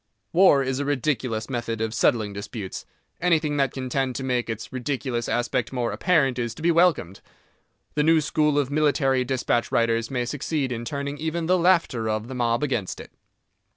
[0.33, 2.87] War is a ridiculous method of settling disputes.
[3.21, 7.21] Anything that can tend to make its ridiculous aspect more apparent is to be welcomed.
[7.93, 12.29] The new school of military dispatch writers may succeed in turning even the laughter of
[12.29, 13.11] the mob against it.